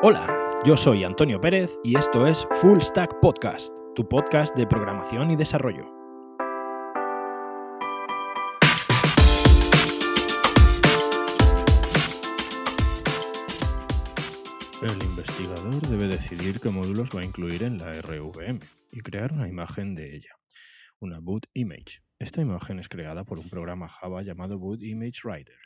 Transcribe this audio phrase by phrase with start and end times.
[0.00, 5.32] Hola, yo soy Antonio Pérez y esto es Full Stack Podcast, tu podcast de programación
[5.32, 5.92] y desarrollo.
[14.82, 18.60] El investigador debe decidir qué módulos va a incluir en la RVM
[18.92, 20.30] y crear una imagen de ella,
[21.00, 22.04] una boot image.
[22.20, 25.56] Esta imagen es creada por un programa Java llamado Boot Image Writer.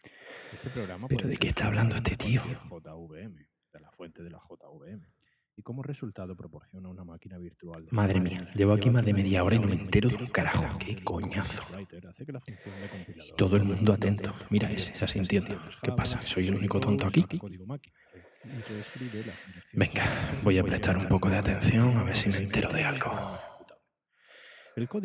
[0.55, 2.43] Este programa ¿Pero de qué está hablando este tío?
[2.71, 5.07] JVM, de la fuente de la JVM.
[5.55, 7.85] Y como resultado proporciona una máquina virtual.
[7.85, 10.27] de Madre mía, llevo aquí más de media hora y no me entero de un
[10.27, 10.79] carajo.
[10.79, 11.63] ¡Qué coñazo!
[11.75, 14.35] Compilador Todo el mundo atento.
[14.49, 15.57] Mira ese, ya se entiende.
[15.83, 16.23] ¿Qué pasa?
[16.23, 17.27] ¿Soy el único tonto aquí?
[17.31, 19.37] Y direcciones
[19.75, 20.03] Venga,
[20.43, 23.11] voy a prestar un poco de atención a ver si me entero de algo.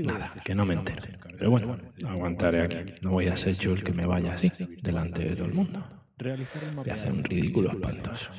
[0.05, 2.93] Nada, acceso que no me encarga Pero bueno, aguantaré aquí.
[3.01, 4.51] No voy a ser yo el que me vaya así,
[4.81, 6.06] delante de todo el mundo.
[6.17, 8.31] Realizar un Voy a hacer un ridículo espantoso.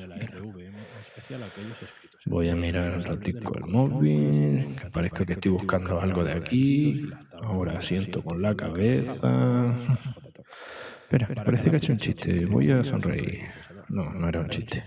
[2.27, 7.09] Voy a mirar un ratico el móvil, que parezca que estoy buscando algo de aquí.
[7.41, 9.77] Ahora siento con la cabeza.
[11.03, 12.47] Espera, parece que he hecho un chiste.
[12.47, 13.43] Voy a sonreír.
[13.89, 14.85] No, no era un chiste.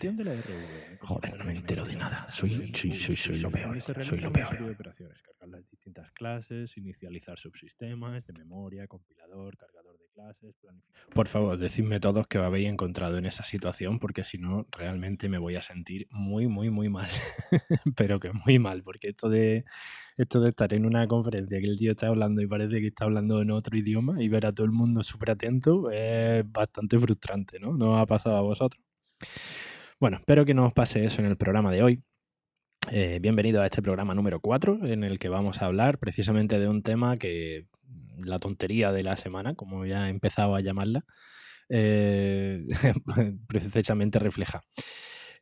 [1.00, 2.28] Joder, no me entero de nada.
[2.30, 3.82] Soy, soy, soy, soy lo peor.
[4.04, 4.76] Soy lo peor.
[4.78, 9.81] Cargar las distintas clases, inicializar subsistemas de memoria, compilador, cargador de
[11.14, 15.30] Por favor, decidme todos que os habéis encontrado en esa situación, porque si no, realmente
[15.30, 17.10] me voy a sentir muy, muy, muy mal.
[17.98, 19.64] Pero que muy mal, porque esto de,
[20.18, 23.06] esto de estar en una conferencia que el tío está hablando y parece que está
[23.06, 27.60] hablando en otro idioma y ver a todo el mundo súper atento es bastante frustrante,
[27.60, 27.74] ¿no?
[27.74, 28.84] ¿No ha pasado a vosotros?
[30.00, 32.04] Bueno, espero que no os pase eso en el programa de hoy.
[32.90, 36.68] Eh, bienvenido a este programa número 4, en el que vamos a hablar precisamente de
[36.68, 37.68] un tema que
[38.18, 41.06] la tontería de la semana, como ya he empezado a llamarla,
[41.70, 42.66] eh,
[43.48, 44.62] precisamente refleja.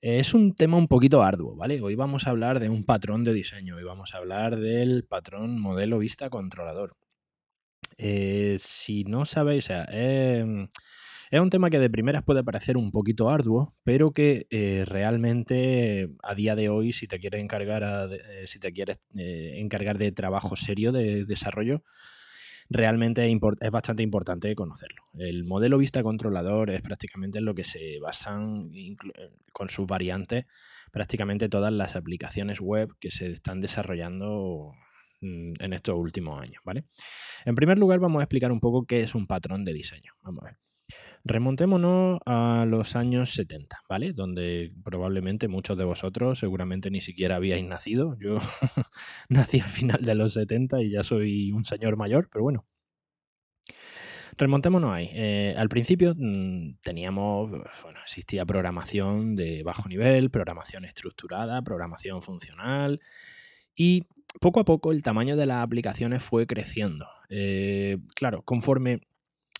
[0.02, 1.82] Es un tema un poquito arduo, ¿vale?
[1.82, 5.60] Hoy vamos a hablar de un patrón de diseño, hoy vamos a hablar del patrón
[5.60, 6.96] modelo vista controlador.
[7.98, 10.68] Eh, si no sabéis, o sea, eh,
[11.32, 16.10] es un tema que de primeras puede parecer un poquito arduo, pero que eh, realmente
[16.24, 18.08] a día de hoy, si te quieres encargar, a
[18.46, 21.84] si te quieres encargar de trabajo serio de desarrollo,
[22.70, 25.04] realmente es, bastante importante conocerlo.
[25.18, 28.72] El modelo vista controlador es prácticamente en lo que se basan
[29.52, 30.46] con sus variantes
[30.92, 34.74] prácticamente todas las aplicaciones web que se están desarrollando
[35.22, 36.86] mm, en estos últimos años, ¿vale?
[37.46, 40.14] En primer lugar, vamos a explicar un poco qué es un patrón de diseño.
[40.22, 40.69] Vamos a ver.
[41.26, 44.14] Remontémonos a los años 70, ¿vale?
[44.14, 48.16] Donde probablemente muchos de vosotros seguramente ni siquiera habíais nacido.
[48.20, 48.38] Yo
[49.30, 52.66] nací al final de los 70 y ya soy un señor mayor, pero bueno.
[54.38, 55.10] Remontémonos ahí.
[55.12, 57.52] Eh, al principio mm, teníamos,
[57.84, 63.02] bueno, existía programación de bajo nivel, programación estructurada, programación funcional
[63.76, 64.08] y
[64.40, 67.06] poco a poco el tamaño de las aplicaciones fue creciendo.
[67.30, 69.02] Eh, claro, conforme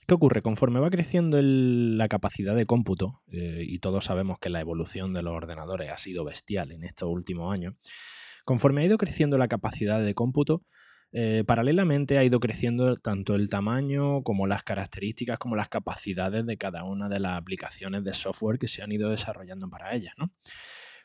[0.10, 0.42] ¿Qué ocurre?
[0.42, 5.22] Conforme va creciendo la capacidad de cómputo, eh, y todos sabemos que la evolución de
[5.22, 7.76] los ordenadores ha sido bestial en estos últimos años,
[8.44, 10.64] conforme ha ido creciendo la capacidad de cómputo,
[11.12, 16.58] eh, paralelamente ha ido creciendo tanto el tamaño como las características, como las capacidades de
[16.58, 20.16] cada una de las aplicaciones de software que se han ido desarrollando para ellas.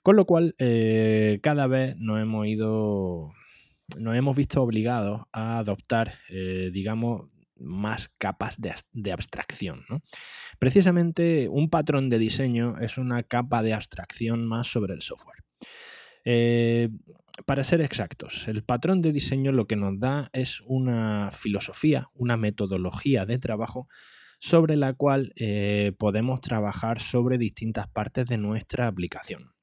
[0.03, 3.34] Con lo cual, eh, cada vez nos hemos ido,
[3.98, 6.15] nos hemos visto obligados a adoptar,
[6.72, 9.84] digamos, más capas de, de abstracción.
[9.88, 10.03] ¿no?
[10.59, 15.44] Precisamente un patrón de diseño es una capa de abstracción más sobre el software.
[16.25, 16.88] Eh,
[17.47, 22.37] para ser exactos, el patrón de diseño lo que nos da es una filosofía, una
[22.37, 23.88] metodología de trabajo
[24.38, 29.53] sobre la cual eh, podemos trabajar sobre distintas partes de nuestra aplicación.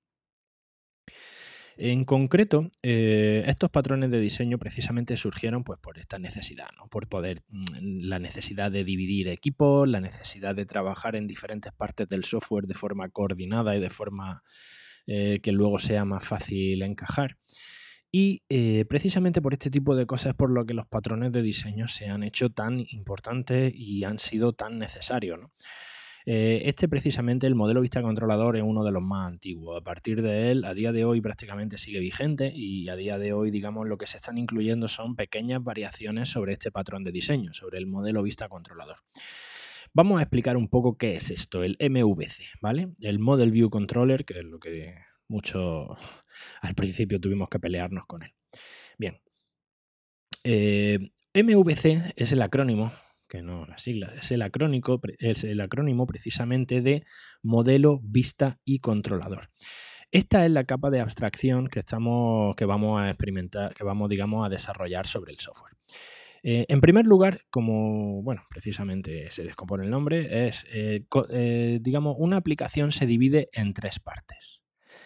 [1.84, 6.88] En concreto, eh, estos patrones de diseño precisamente surgieron pues, por esta necesidad, ¿no?
[6.90, 12.08] por poder, mm, la necesidad de dividir equipos, la necesidad de trabajar en diferentes partes
[12.08, 14.44] del software de forma coordinada y de forma
[15.08, 17.38] eh, que luego sea más fácil encajar.
[18.12, 21.42] Y eh, precisamente por este tipo de cosas es por lo que los patrones de
[21.42, 25.40] diseño se han hecho tan importantes y han sido tan necesarios.
[25.40, 25.52] ¿no?
[26.26, 29.80] Eh, este precisamente, el modelo vista controlador, es uno de los más antiguos.
[29.80, 33.34] A partir de él, a día de hoy prácticamente sigue vigente y a día de
[33.34, 37.54] hoy, digamos, lo que se están incluyendo son pequeñas variaciones sobre este patrón de diseño,
[37.54, 38.98] sobre el modelo vista controlador.
[39.94, 42.94] Vamos a explicar un poco qué es esto, el MVC, ¿vale?
[43.00, 44.96] El Model View Controller, que es lo que
[45.28, 45.98] mucho
[46.62, 48.32] al principio tuvimos que pelearnos con él.
[48.98, 49.20] Bien.
[50.44, 52.92] Eh, MVC es el acrónimo
[53.32, 57.06] que no las siglas, es el, acrónico, es el acrónimo precisamente de
[57.42, 59.50] modelo, vista y controlador.
[60.12, 64.46] Esta es la capa de abstracción que, estamos, que vamos a experimentar, que vamos, digamos,
[64.46, 65.72] a desarrollar sobre el software.
[66.44, 72.16] Eh, en primer lugar, como, bueno, precisamente se descompone el nombre, es, eh, eh, digamos,
[72.20, 74.62] una aplicación se divide en tres partes.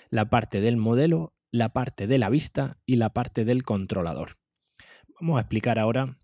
[0.10, 4.40] La parte del modelo, la parte de la vista y la parte del controlador.
[5.20, 6.18] Vamos a explicar ahora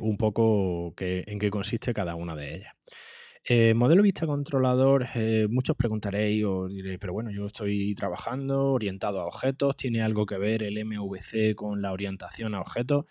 [0.00, 3.74] un poco en qué consiste cada una de ellas.
[3.74, 5.06] modelo vista controlador,
[5.48, 10.38] muchos preguntaréis o diréis, pero bueno, yo estoy trabajando orientado a objetos, ¿tiene algo que
[10.38, 13.04] ver el MVC con la orientación a objetos?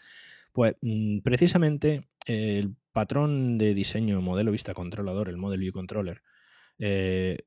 [0.53, 6.21] Pues mm, precisamente el patrón de diseño modelo vista controlador, el Model View Controller,
[6.77, 7.39] eh,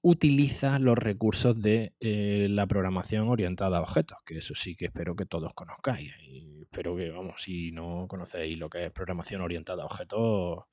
[0.00, 5.14] utiliza los recursos de eh, la programación orientada a objetos, que eso sí que espero
[5.14, 6.12] que todos conozcáis.
[6.22, 10.64] Y espero que, vamos, si no conocéis lo que es programación orientada a objetos,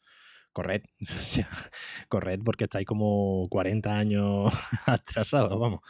[0.53, 0.83] corred,
[2.09, 4.53] corred porque estáis como 40 años
[4.85, 5.81] atrasados, vamos.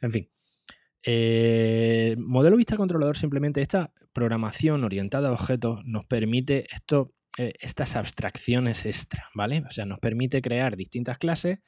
[0.00, 0.30] En fin,
[1.02, 7.96] eh, modelo vista controlador, simplemente esta programación orientada a objetos nos permite esto, eh, estas
[7.96, 9.62] abstracciones extra, ¿vale?
[9.66, 11.60] O sea, nos permite crear distintas clases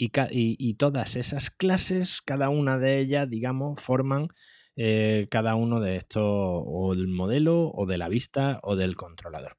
[0.00, 4.28] y, todas esas clases, cada una de ellas, digamos, forman
[4.76, 9.56] eh, cada uno de estos, o del modelo, o de la vista, o del controlador.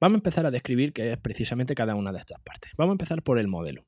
[0.00, 2.72] Vamos a empezar a describir qué es precisamente cada una de estas partes.
[2.76, 3.86] Vamos a empezar por el modelo.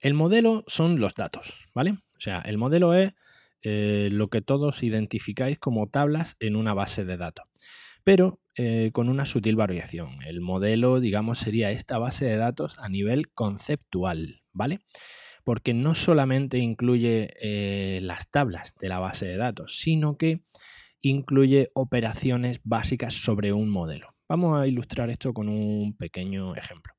[0.00, 1.92] El modelo son los datos, ¿vale?
[1.92, 3.12] O sea, el modelo es
[3.62, 7.46] eh, lo que todos identificáis como tablas en una base de datos,
[8.02, 10.22] pero eh, con una sutil variación.
[10.26, 14.80] El modelo, digamos, sería esta base de datos a nivel conceptual, ¿vale?
[15.44, 20.44] Porque no solamente incluye eh, las tablas de la base de datos, sino que
[21.00, 24.14] incluye operaciones básicas sobre un modelo.
[24.28, 26.94] Vamos a ilustrar esto con un pequeño ejemplo.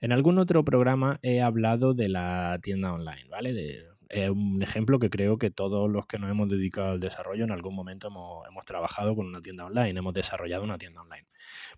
[0.00, 3.52] En algún otro programa he hablado de la tienda online, ¿vale?
[3.52, 7.44] De es un ejemplo que creo que todos los que nos hemos dedicado al desarrollo
[7.44, 11.26] en algún momento hemos, trabajado con una tienda online, hemos desarrollado una tienda online.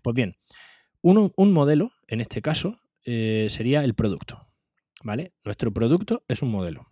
[0.01, 0.35] Pues bien,
[1.01, 4.47] un modelo, en este caso, eh, sería el producto.
[5.05, 5.35] ¿Vale?
[5.43, 6.91] Nuestro producto es un modelo.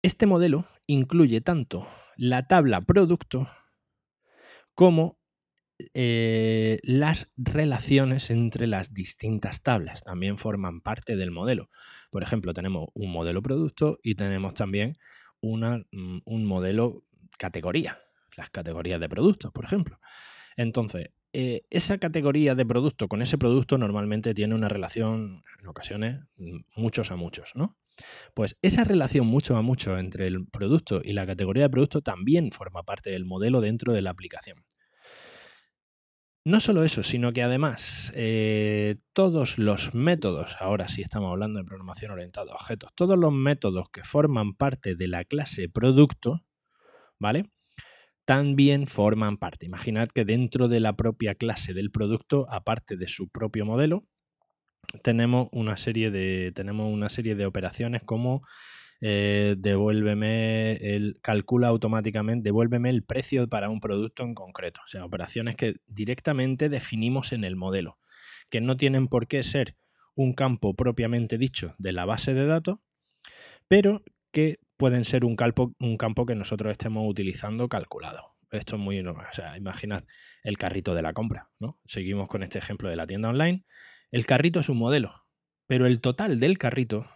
[0.00, 3.48] Este modelo incluye tanto la tabla producto
[4.76, 5.18] como
[5.94, 11.70] eh, las relaciones entre las distintas tablas también forman parte del modelo.
[12.12, 14.94] Por ejemplo, tenemos un modelo producto y tenemos también
[15.40, 17.04] mm, un modelo
[17.36, 17.98] categoría,
[18.36, 19.98] las categorías de productos, por ejemplo.
[20.56, 26.20] Entonces, eh, esa categoría de producto con ese producto normalmente tiene una relación, en ocasiones,
[26.36, 27.76] mm, muchos a muchos, ¿no?
[28.34, 32.50] Pues esa relación mucho a mucho entre el producto y la categoría de producto también
[32.52, 34.64] forma parte del modelo dentro de la aplicación.
[36.44, 41.64] No solo eso, sino que además eh, todos los métodos, ahora sí estamos hablando de
[41.64, 46.44] programación orientada a objetos, todos los métodos que forman parte de la clase producto,
[47.20, 47.52] ¿vale?
[48.24, 49.66] También forman parte.
[49.66, 54.06] Imaginad que dentro de la propia clase del producto, aparte de su propio modelo,
[55.02, 58.42] tenemos una serie de, tenemos una serie de operaciones como
[59.04, 64.80] eh, devuélveme el, calcula automáticamente, devuélveme el precio para un producto en concreto.
[64.84, 67.98] O sea, operaciones que directamente definimos en el modelo,
[68.48, 69.76] que no tienen por qué ser
[70.14, 72.78] un campo propiamente dicho de la base de datos,
[73.66, 78.34] pero que pueden ser un campo, un campo que nosotros estemos utilizando calculado.
[78.50, 80.02] Esto es muy, o sea, imaginad
[80.42, 81.78] el carrito de la compra, ¿no?
[81.84, 83.64] Seguimos con este ejemplo de la tienda online.
[84.10, 85.24] El carrito es un modelo,
[85.68, 87.08] pero el total del carrito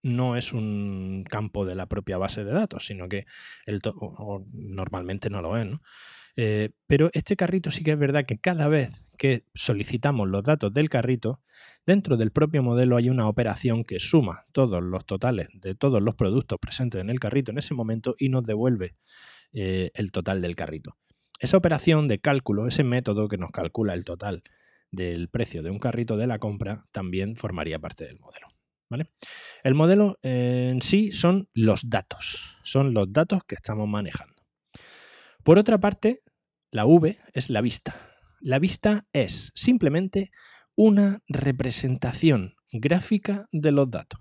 [0.00, 3.26] no es un campo de la propia base de datos, sino que
[3.66, 3.80] el
[4.52, 5.66] normalmente no lo es.
[5.66, 5.82] ¿no?
[6.36, 10.72] Eh, pero este carrito sí que es verdad que cada vez que solicitamos los datos
[10.72, 11.40] del carrito,
[11.88, 16.14] dentro del propio modelo hay una operación que suma todos los totales de todos los
[16.16, 18.94] productos presentes en el carrito en ese momento y nos devuelve
[19.54, 20.98] eh, el total del carrito.
[21.40, 24.42] Esa operación de cálculo, ese método que nos calcula el total
[24.90, 28.48] del precio de un carrito de la compra, también formaría parte del modelo.
[29.62, 34.42] El modelo en sí son los datos, son los datos que estamos manejando.
[35.42, 36.22] Por otra parte,
[36.70, 37.94] la V es la vista.
[38.40, 40.30] La vista es simplemente
[40.78, 44.20] una representación gráfica de los datos.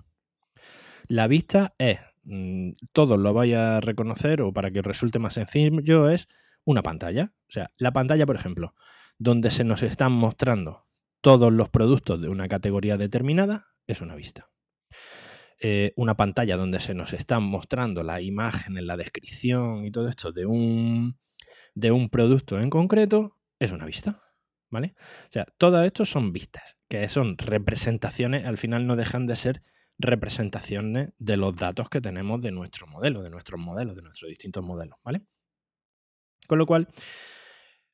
[1.08, 6.10] La vista es, mm, todos lo vais a reconocer o para que resulte más sencillo,
[6.10, 6.28] es
[6.66, 7.32] una pantalla.
[7.48, 8.74] O sea, la pantalla, por ejemplo,
[9.20, 10.88] donde se nos están mostrando
[11.22, 14.50] todos los productos de una categoría determinada, es una vista.
[15.62, 20.10] Eh, una pantalla donde se nos están mostrando la imagen, en la descripción y todo
[20.10, 21.20] esto de un,
[21.76, 24.27] de un producto en concreto, es una vista.
[24.70, 24.96] ¿Vale?
[24.98, 29.62] O sea, todo esto son vistas, que son representaciones, al final no dejan de ser
[29.98, 34.64] representaciones de los datos que tenemos de nuestro modelo, de nuestros modelos, de nuestros distintos
[34.64, 35.22] modelos, ¿vale?
[36.48, 36.88] Con lo cual,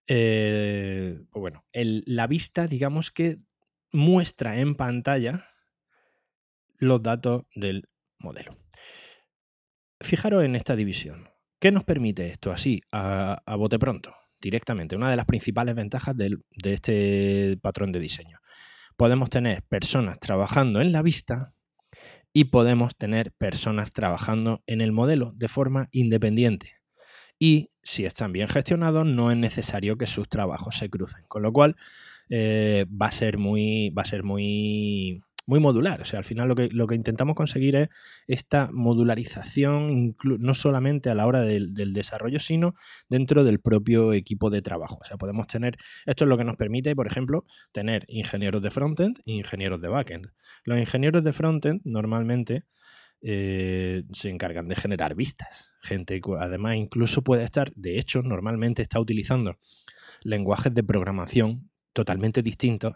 [0.08, 3.40] eh, pues bueno, la vista, digamos que
[3.92, 5.48] muestra en pantalla
[6.78, 8.58] los datos del modelo.
[10.02, 11.30] Fijaros en esta división.
[11.60, 14.14] ¿Qué nos permite esto así, a, bote pronto,
[14.44, 14.96] directamente?
[14.96, 18.40] Una de las principales ventajas de este patrón de diseño.
[18.98, 21.56] Podemos tener personas trabajando en la vista
[22.34, 26.84] y podemos tener personas trabajando en el modelo de forma independiente.
[27.40, 31.24] Y si están bien gestionados, no es necesario que sus trabajos se crucen.
[31.28, 31.76] Con lo cual,
[32.30, 33.90] eh, va a ser muy.
[33.90, 36.02] Va a ser muy muy modular.
[36.02, 37.90] O sea, al final lo que, lo que intentamos conseguir es
[38.28, 42.74] esta modularización, no solamente a la hora del, desarrollo, sino
[43.10, 45.00] dentro del propio equipo de trabajo.
[45.02, 48.72] O sea, podemos tener, esto es lo que nos permite, por ejemplo, tener ingenieros de
[48.72, 50.28] frontend e ingenieros de backend.
[50.64, 52.66] Los ingenieros de frontend normalmente
[53.22, 55.72] eh, se encargan de generar vistas.
[55.82, 59.58] Gente, además, incluso puede estar, de hecho, normalmente está utilizando
[60.24, 62.94] lenguajes de programación totalmente distintos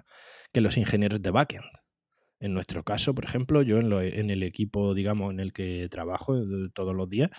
[0.51, 1.86] que los ingenieros de backend.
[2.39, 6.69] En nuestro caso, por ejemplo, yo en, el equipo, digamos, en el que trabajo eh,
[6.73, 7.31] todos los días,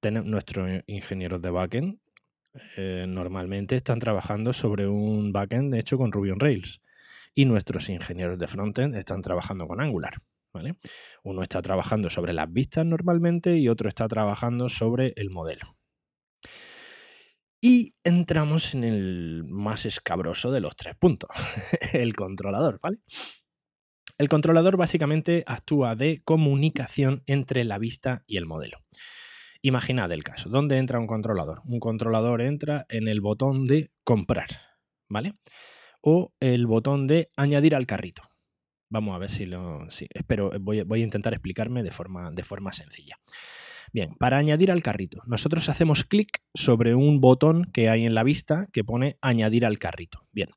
[0.00, 1.98] tenemos nuestros ingenieros de backend
[2.76, 6.80] eh, normalmente están trabajando sobre un backend hecho con Ruby on Rails
[7.32, 10.14] y nuestros ingenieros de frontend están trabajando con Angular.
[10.52, 10.76] ¿vale?
[11.22, 15.76] Uno está trabajando sobre las vistas normalmente y otro está trabajando sobre el modelo.
[17.62, 21.30] Y entramos en el más escabroso de los tres puntos,
[21.92, 22.98] el controlador, ¿vale?
[24.20, 28.84] El controlador básicamente actúa de comunicación entre la vista y el modelo.
[29.62, 30.50] Imaginad el caso.
[30.50, 31.62] ¿Dónde entra un controlador?
[31.64, 34.48] Un controlador entra en el botón de comprar,
[35.08, 35.38] ¿vale?
[36.02, 38.22] O el botón de añadir al carrito.
[38.90, 39.88] Vamos a ver si lo.
[39.88, 43.16] Sí, espero, voy, voy a intentar explicarme de forma, de forma sencilla.
[43.90, 48.22] Bien, para añadir al carrito, nosotros hacemos clic sobre un botón que hay en la
[48.22, 50.28] vista que pone añadir al carrito.
[50.30, 50.50] Bien,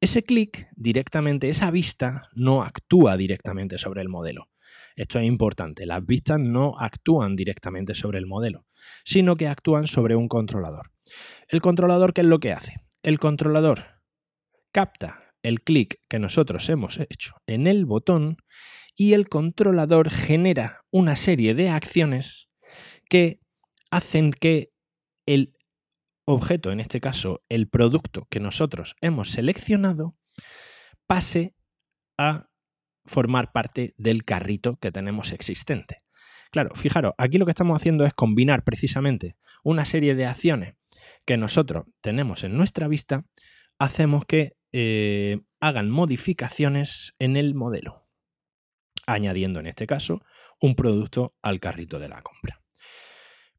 [0.00, 4.48] ese clic directamente, esa vista no actúa directamente sobre el modelo.
[4.96, 8.66] Esto es importante, las vistas no actúan directamente sobre el modelo,
[9.04, 10.92] sino que actúan sobre un controlador.
[11.48, 12.76] ¿El controlador qué es lo que hace?
[13.02, 14.00] El controlador
[14.72, 18.38] capta el clic que nosotros hemos hecho en el botón
[18.96, 22.48] y el controlador genera una serie de acciones
[23.08, 23.40] que
[23.90, 24.70] hacen que
[25.26, 25.53] el
[26.24, 30.16] objeto, en este caso el producto que nosotros hemos seleccionado,
[31.06, 31.54] pase
[32.18, 32.48] a
[33.04, 36.02] formar parte del carrito que tenemos existente.
[36.50, 40.74] Claro, fijaros, aquí lo que estamos haciendo es combinar precisamente una serie de acciones
[41.26, 43.24] que nosotros tenemos en nuestra vista,
[43.78, 48.06] hacemos que eh, hagan modificaciones en el modelo,
[49.06, 50.22] añadiendo en este caso
[50.60, 52.63] un producto al carrito de la compra.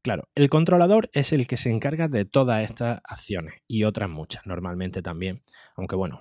[0.06, 4.46] Claro, el controlador es el que se encarga de todas estas acciones y otras muchas,
[4.46, 5.42] normalmente también.
[5.76, 6.20] Aunque bueno,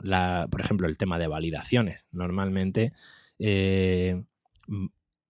[0.50, 2.04] por ejemplo, el tema de validaciones.
[2.12, 2.94] Normalmente
[3.38, 4.24] eh,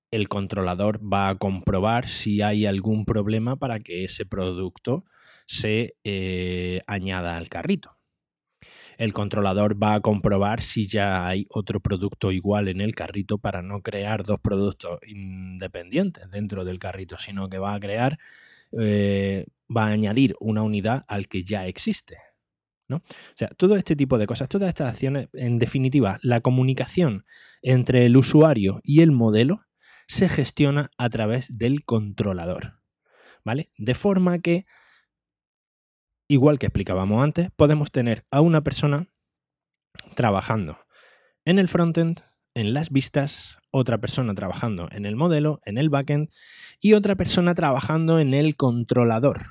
[0.09, 5.03] el controlador va a comprobar si hay algún problema para que ese producto
[5.47, 7.97] se eh, añada al carrito.
[8.97, 13.61] El controlador va a comprobar si ya hay otro producto igual en el carrito para
[13.61, 18.17] no crear dos productos independientes dentro del carrito, sino que va a crear
[18.77, 22.17] eh, va a añadir una unidad al que ya existe.
[22.87, 22.97] ¿no?
[22.97, 27.25] O sea, todo este tipo de cosas, todas estas acciones, en definitiva, la comunicación
[27.61, 29.65] entre el usuario y el modelo
[30.07, 32.79] se gestiona a través del controlador.
[33.43, 33.71] ¿Vale?
[33.77, 34.65] De forma que,
[36.27, 39.07] igual que explicábamos antes, podemos tener a una persona
[40.15, 40.77] trabajando
[41.45, 42.21] en el frontend,
[42.53, 46.29] en las vistas, otra persona trabajando en el modelo, en el backend,
[46.79, 49.41] y otra persona trabajando en el controlador.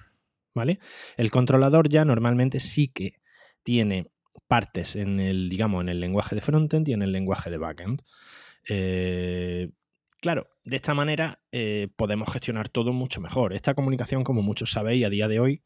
[0.55, 0.79] ¿Vale?
[1.17, 3.17] El controlador ya normalmente sí que
[3.65, 4.11] tiene
[4.47, 8.03] partes en el, digamos, en el lenguaje de frontend y en el lenguaje de backend.
[8.69, 9.71] Eh,
[10.21, 13.53] claro, de esta manera eh, podemos gestionar todo mucho mejor.
[13.53, 15.63] Esta comunicación, como muchos sabéis, a día de hoy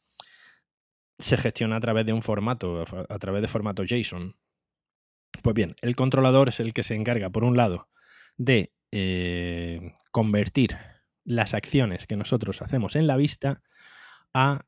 [1.19, 4.37] se gestiona a través de un formato, a través de formato JSON.
[5.43, 7.89] Pues bien, el controlador es el que se encarga, por un lado,
[8.37, 10.77] de eh, convertir
[11.25, 13.63] las acciones que nosotros hacemos en la vista
[14.33, 14.65] a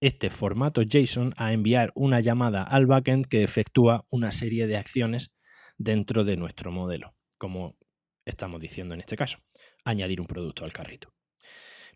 [0.00, 5.32] este formato JSON, a enviar una llamada al backend que efectúa una serie de acciones
[5.76, 7.76] dentro de nuestro modelo, como
[8.24, 9.38] estamos diciendo en este caso,
[9.84, 11.12] añadir un producto al carrito.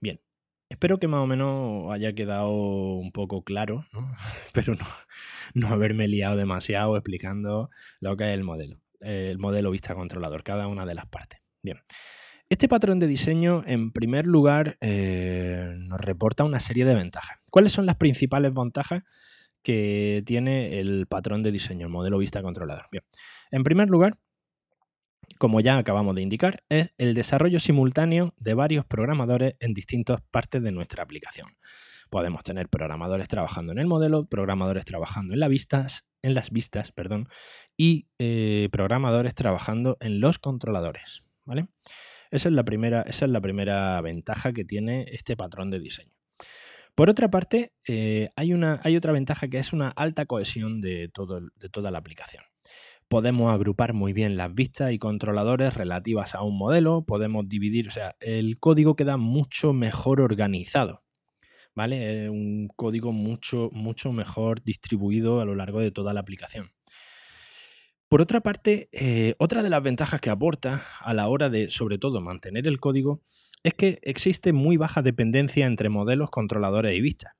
[0.01, 0.21] Bien,
[0.73, 3.87] espero que más o menos haya quedado un poco claro,
[4.53, 4.87] pero no,
[5.55, 10.69] no haberme liado demasiado explicando lo que es el modelo el modelo vista controlador, cada
[10.69, 11.41] una de las partes.
[11.63, 11.79] Bien.
[12.49, 17.39] Este patrón de diseño, en primer lugar, eh, nos reporta una serie de ventajas.
[17.51, 19.03] ¿Cuáles son las principales ventajas
[19.63, 22.87] que tiene el patrón de diseño, el modelo vista controlador?
[22.91, 23.05] Bien,
[23.51, 24.19] en primer lugar,
[25.43, 30.63] como ya acabamos de indicar, es el desarrollo simultáneo de varios programadores en distintas partes
[30.63, 31.49] de nuestra aplicación.
[32.11, 37.27] Podemos tener programadores trabajando en el modelo, programadores trabajando en, las vistas, perdón,
[37.77, 41.25] y eh, programadores trabajando en los controladores.
[41.45, 41.67] ¿vale?
[42.31, 46.15] Esa es la primera, esa es la primera ventaja que tiene este patrón de diseño.
[46.95, 51.09] Por otra parte, eh, hay, una, hay, otra ventaja que es una alta cohesión de,
[51.09, 52.45] todo, de toda la aplicación.
[53.13, 57.91] Podemos agrupar muy bien las vistas y controladores relativas a un modelo, podemos dividir, o
[57.91, 61.05] sea, el código queda mucho mejor organizado,
[61.75, 62.31] ¿vale?
[62.31, 66.73] Un código mucho, mucho mejor distribuido a lo largo de toda la aplicación.
[68.09, 71.99] Por otra parte, eh, otra de las ventajas que aporta a la hora de, sobre
[71.99, 73.21] todo, mantener el código
[73.63, 77.35] es que existe muy baja dependencia entre modelos, controladores y vistas.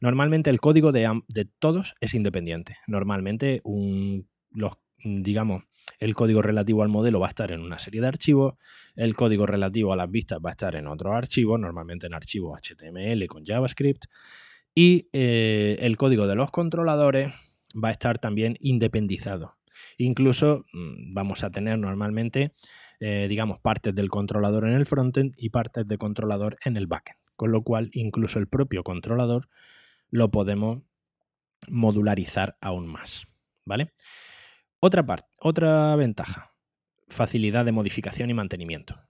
[0.00, 1.10] Normalmente el código de,
[1.58, 2.76] todos es independiente.
[2.86, 3.60] Normalmente
[4.52, 5.64] los, digamos,
[5.98, 8.54] el código relativo al modelo va a estar en una serie de archivos,
[8.96, 12.60] el código relativo a las vistas va a estar en otro archivo, normalmente en archivos
[12.60, 14.04] HTML con JavaScript,
[14.74, 17.32] y eh, el código de los controladores
[17.82, 19.56] va a estar también independizado.
[19.98, 22.54] Incluso mm, vamos a tener normalmente,
[23.00, 27.18] eh, digamos, partes del controlador en el frontend y partes de controlador en el backend.
[27.36, 29.48] Con lo cual, incluso el propio controlador
[30.10, 30.82] lo podemos
[31.68, 33.26] modularizar aún más.
[33.64, 33.92] ¿Vale?
[34.80, 36.54] Otra parte, otra ventaja,
[37.08, 39.00] facilidad de modificación y mantenimiento.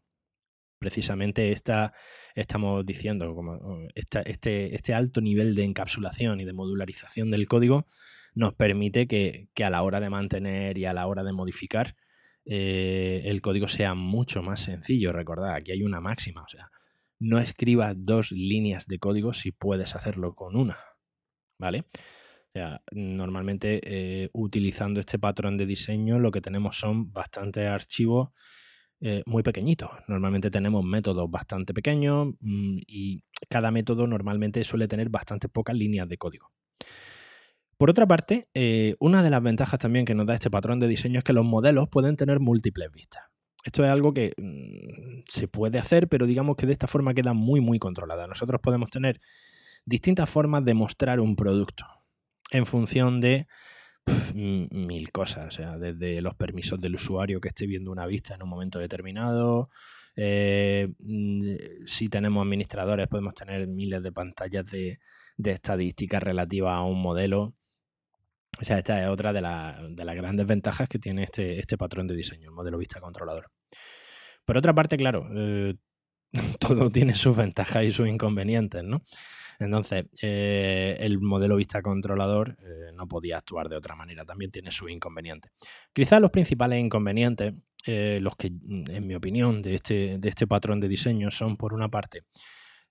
[0.78, 1.94] Precisamente esta,
[2.34, 3.58] estamos diciendo, como
[3.94, 7.86] este, este alto nivel de encapsulación y de modularización del código
[8.36, 11.96] nos permite que, a la hora de mantener y a la hora de modificar
[12.44, 15.12] eh, el código sea mucho más sencillo.
[15.12, 16.70] Recordad, aquí hay una máxima, o sea,
[17.18, 20.76] no escribas dos líneas de código si puedes hacerlo con una,
[21.58, 21.86] ¿vale?
[22.56, 28.30] O sea, normalmente eh, utilizando este patrón de diseño lo que tenemos son bastantes archivos
[28.98, 29.90] eh, muy pequeñitos.
[30.08, 36.08] Normalmente tenemos métodos bastante pequeños mm, y cada método normalmente suele tener bastante pocas líneas
[36.08, 36.50] de código.
[37.76, 40.88] Por otra parte, eh, una de las ventajas también que nos da este patrón de
[40.88, 43.22] diseño es que los modelos pueden tener múltiples vistas.
[43.64, 47.34] Esto es algo que mm, se puede hacer, pero digamos que de esta forma queda
[47.34, 48.26] muy, muy controlada.
[48.26, 49.20] Nosotros podemos tener
[49.84, 51.84] distintas formas de mostrar un producto
[52.50, 53.46] en función de
[54.34, 58.42] mil cosas, o sea, desde los permisos del usuario que esté viendo una vista en
[58.42, 59.68] un momento determinado.
[60.14, 61.56] Eh, mm,
[61.86, 64.98] si tenemos administradores, podemos tener miles de pantallas de,
[65.36, 67.54] de estadísticas relativas a un modelo.
[68.58, 72.16] O sea, esta es otra de, las grandes ventajas que tiene este, este, patrón de
[72.16, 73.50] diseño, el modelo vista controlador.
[74.44, 75.74] Por otra parte, claro, eh,
[76.60, 79.02] todo tiene sus ventajas y sus inconvenientes, ¿no?
[79.58, 84.70] Entonces, eh, el modelo vista controlador eh, no podía actuar de otra manera, también tiene
[84.70, 85.52] sus inconvenientes.
[85.92, 87.54] Quizás los principales inconvenientes,
[87.86, 91.88] los que, en mi opinión, de este, de este patrón de diseño son, por una
[91.88, 92.24] parte,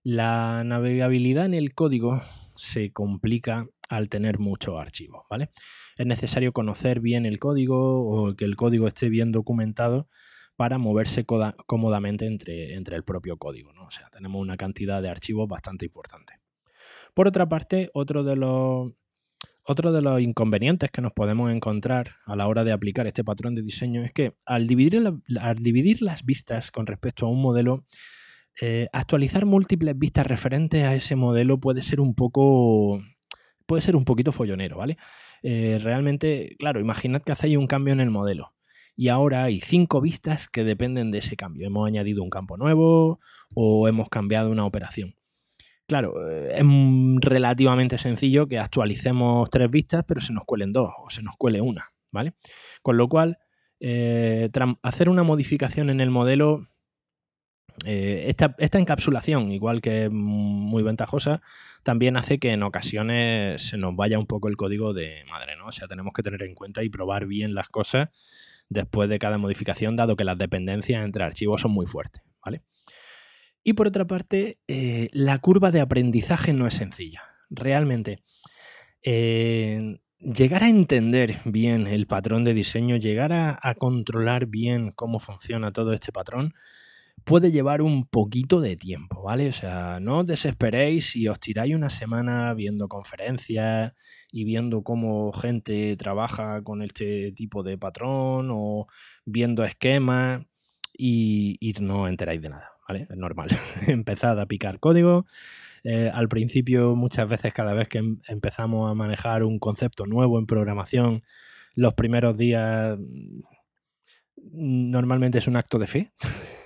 [0.03, 2.21] la navegabilidad en el código
[2.55, 5.49] se complica al tener muchos archivos, ¿vale?
[5.97, 10.07] Es necesario conocer bien el código o que el código esté bien documentado
[10.55, 13.85] para moverse cómodamente entre, entre el propio código, ¿no?
[13.85, 16.44] O sea, tenemos una cantidad de archivos bastante importante.
[17.15, 18.91] Por otra parte, otro de los,
[19.65, 23.63] de los inconvenientes que nos podemos encontrar a la hora de aplicar este patrón de
[23.63, 25.01] diseño es que al dividir,
[25.39, 27.85] al dividir las vistas con respecto a un modelo,
[28.61, 33.01] eh, actualizar múltiples vistas referentes a ese modelo puede ser un poco.
[33.65, 34.97] puede ser un poquito follonero, ¿vale?
[35.41, 38.53] Eh, realmente, claro, imaginad que hacéis un cambio en el modelo.
[38.97, 41.65] Y ahora hay cinco vistas que dependen de ese cambio.
[41.65, 43.19] Hemos añadido un campo nuevo
[43.53, 45.15] o hemos cambiado una operación.
[45.87, 46.65] Claro, eh, es
[47.21, 51.61] relativamente sencillo que actualicemos tres vistas, pero se nos cuelen dos o se nos cuele
[51.61, 52.33] una, ¿vale?
[52.81, 53.37] Con lo cual,
[54.81, 56.65] hacer una modificación en el modelo
[57.83, 61.41] eh, esta, encapsulación, igual que muy ventajosa,
[61.83, 65.67] también hace que en ocasiones se nos vaya un poco el código de madre, ¿no?
[65.67, 68.09] O sea, tenemos que tener en cuenta y probar bien las cosas
[68.69, 72.63] después de cada modificación, dado que las dependencias entre archivos son muy fuertes, ¿vale?
[73.65, 77.23] Y por otra parte, eh, la curva de aprendizaje no es sencilla.
[77.49, 78.23] Realmente,
[79.01, 85.71] eh, llegar a entender bien el patrón de diseño, llegar a controlar bien cómo funciona
[85.71, 86.53] todo este patrón,
[87.23, 89.49] puede llevar un poquito de tiempo, ¿vale?
[89.49, 93.93] O sea, no os desesperéis si os tiráis una semana viendo conferencias
[94.31, 98.87] y viendo cómo gente trabaja con este tipo de patrón o
[99.25, 100.43] viendo esquemas.
[100.97, 103.07] y, no enteráis de nada, ¿vale?
[103.09, 103.49] Es normal.
[103.87, 105.25] Empezad a picar código.
[105.83, 110.39] Eh, al principio, muchas veces, cada vez que em, empezamos a manejar un concepto nuevo
[110.39, 111.23] en programación,
[111.75, 113.41] los primeros días mm,
[114.89, 116.11] normalmente es un acto de fe.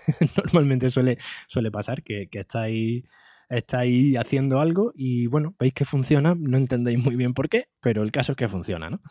[0.36, 3.04] normalmente suele, suele pasar que, que estáis
[3.50, 8.04] estáis haciendo algo y bueno, veis que funciona, no entendéis muy bien por qué, pero
[8.04, 9.02] el caso es que funciona, ¿no?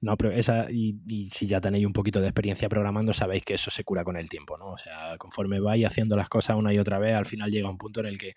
[0.00, 3.70] No, pero esa, y, si ya tenéis un poquito de experiencia programando, sabéis que eso
[3.70, 4.68] se cura con el tiempo, ¿no?
[4.68, 7.76] O sea, conforme vais haciendo las cosas una y otra vez, al final llega un
[7.76, 8.34] punto en el que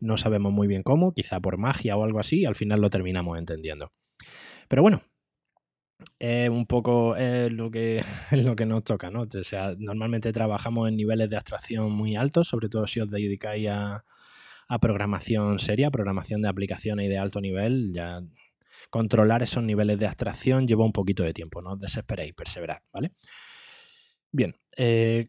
[0.00, 3.38] no sabemos muy bien cómo, quizá por magia o algo así, al final lo terminamos
[3.38, 3.92] entendiendo.
[4.68, 5.02] Pero bueno,
[6.18, 9.22] es un poco lo, que, lo que nos toca, ¿no?
[9.22, 13.68] O sea, normalmente trabajamos en niveles de abstracción muy altos, sobre todo si os dedicáis
[13.68, 14.04] a,
[14.68, 18.20] a programación seria, programación de aplicaciones y de alto nivel, ya
[18.90, 23.12] controlar esos niveles de abstracción lleva un poquito de tiempo, no os desesperéis, perseverad, ¿vale?
[24.30, 25.28] Bien, eh,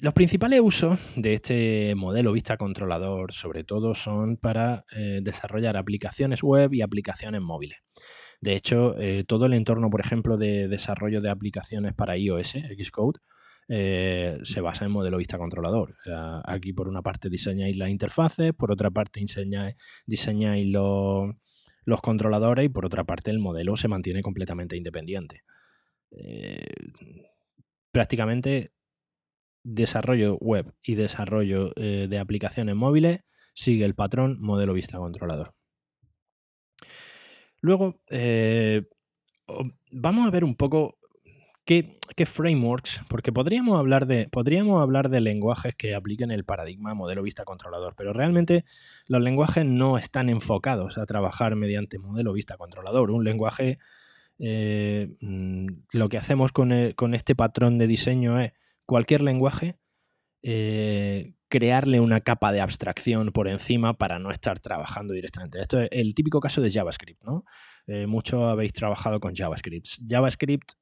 [0.00, 6.42] los principales usos de este modelo vista controlador, sobre todo, son para eh, desarrollar aplicaciones
[6.42, 7.78] web y aplicaciones móviles.
[8.40, 13.18] De hecho, eh, todo el entorno, por ejemplo, de desarrollo de aplicaciones para iOS, Xcode,
[13.70, 15.94] eh, se basa en modelo vista controlador.
[16.44, 19.76] aquí por una parte diseñáis las interfaces, por otra parte diseñáis,
[20.06, 21.34] diseñáis los,
[22.02, 25.42] controladores y por otra parte el modelo se mantiene completamente independiente.
[26.10, 26.64] Eh,
[27.92, 28.72] prácticamente
[29.64, 33.20] desarrollo web y desarrollo eh, de aplicaciones móviles
[33.52, 35.54] sigue el patrón modelo vista controlador.
[37.60, 38.00] Luego,
[39.90, 40.97] vamos a ver un poco
[41.68, 43.02] ¿Qué, frameworks?
[43.10, 47.94] Porque podríamos hablar, de, podríamos hablar de lenguajes que apliquen el paradigma modelo vista controlador,
[47.94, 48.64] pero realmente
[49.06, 53.10] los lenguajes no están enfocados a trabajar mediante modelo vista controlador.
[53.10, 53.78] Un lenguaje,
[54.38, 58.52] eh, mm, lo que hacemos con, este patrón de diseño es
[58.86, 59.76] cualquier lenguaje,
[60.42, 65.60] eh, crearle una capa de abstracción por encima para no estar trabajando directamente.
[65.60, 67.44] Esto es el típico caso de JavaScript, ¿no?
[67.86, 69.86] Eh, muchos habéis trabajado con JavaScript.
[70.08, 70.72] JavaScript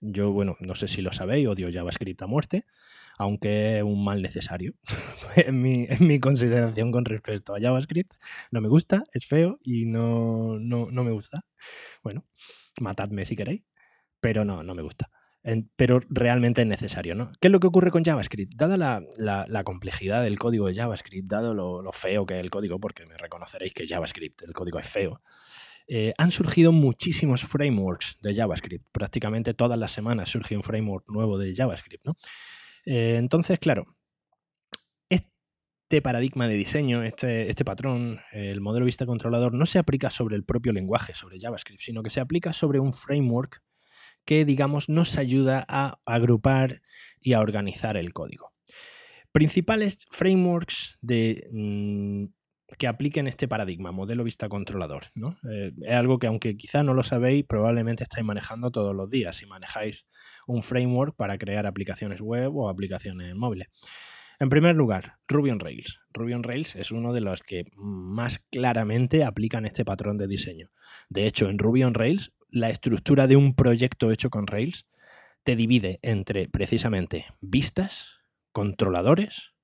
[0.00, 2.64] yo, bueno, no sé si lo sabéis, odio JavaScript a muerte,
[3.18, 4.74] aunque un mal necesario
[5.36, 8.12] en, mi, en, mi, consideración con respecto a JavaScript.
[8.50, 11.44] No me gusta, es feo y no, no, no me gusta.
[12.02, 12.24] Bueno,
[12.80, 13.62] matadme si queréis,
[14.20, 15.10] pero no, no me gusta.
[15.76, 17.32] pero realmente es necesario, ¿no?
[17.40, 18.54] ¿Qué es lo que ocurre con JavaScript?
[18.54, 22.50] Dada la, la, complejidad del código de JavaScript, dado lo, lo, feo que es el
[22.50, 25.22] código, porque me reconoceréis que JavaScript, el código es feo,
[25.88, 28.86] eh, han surgido muchísimos frameworks de JavaScript.
[28.92, 32.04] Prácticamente todas las semanas surge un framework nuevo de JavaScript.
[32.04, 32.16] ¿no?
[32.84, 33.96] Eh, entonces, claro,
[35.08, 40.34] este paradigma de diseño, este, este patrón, el modelo vista controlador, no se aplica sobre
[40.34, 43.62] el propio lenguaje, sobre JavaScript, sino que se aplica sobre un framework
[44.24, 46.82] que, digamos, nos ayuda a agrupar
[47.20, 48.52] y a organizar el código.
[49.30, 52.24] Principales frameworks de mm,
[52.78, 55.04] que apliquen este paradigma, modelo vista controlador.
[55.14, 55.38] ¿no?
[55.50, 59.36] Eh, es algo que aunque quizá no lo sabéis, probablemente estáis manejando todos los días
[59.36, 60.06] si manejáis
[60.46, 63.68] un framework para crear aplicaciones web o aplicaciones móviles.
[64.38, 65.98] En primer lugar, Ruby on Rails.
[66.12, 70.70] Ruby on Rails es uno de los que más claramente aplican este patrón de diseño.
[71.08, 74.84] De hecho, en Ruby on Rails, la estructura de un proyecto hecho con Rails
[75.42, 78.18] te divide entre precisamente vistas,
[78.52, 79.54] controladores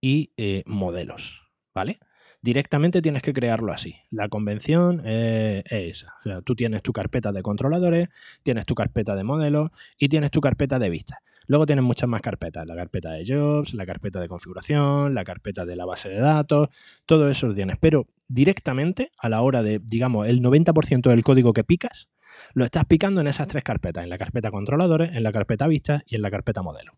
[0.00, 1.50] y eh, modelos.
[1.74, 1.98] ¿Vale?
[2.44, 3.96] Directamente tienes que crearlo así.
[4.10, 6.14] La convención es esa.
[6.20, 8.08] O sea, tú tienes tu carpeta de controladores,
[8.42, 11.20] tienes tu carpeta de modelos y tienes tu carpeta de vistas.
[11.46, 15.64] Luego tienes muchas más carpetas, la carpeta de jobs, la carpeta de configuración, la carpeta
[15.64, 16.68] de la base de datos,
[17.06, 17.78] todo eso lo tienes.
[17.80, 22.10] Pero directamente a la hora de, digamos, el 90% del código que picas,
[22.52, 26.02] lo estás picando en esas tres carpetas, en la carpeta controladores, en la carpeta vistas
[26.06, 26.92] y en la carpeta modelo.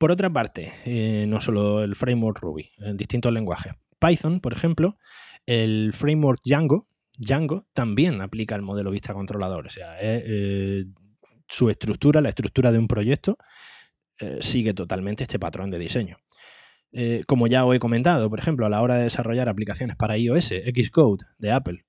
[0.00, 3.74] Por otra parte, eh, no solo el framework Ruby, en distintos lenguajes.
[3.98, 4.96] Python, por ejemplo,
[5.44, 9.66] el framework Django, Django también aplica el modelo vista controlador.
[9.66, 10.86] O sea, eh,
[11.46, 13.36] su estructura, la estructura de un proyecto,
[14.18, 16.16] eh, sigue totalmente este patrón de diseño.
[17.26, 20.54] como ya os he comentado, por ejemplo, a la hora de desarrollar aplicaciones para iOS,
[20.64, 21.84] Xcode de Apple,